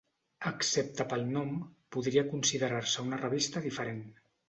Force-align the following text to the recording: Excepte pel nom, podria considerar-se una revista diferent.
Excepte 0.51 1.05
pel 1.11 1.27
nom, 1.35 1.53
podria 1.99 2.25
considerar-se 2.35 3.09
una 3.11 3.25
revista 3.25 3.67
diferent. 3.71 4.07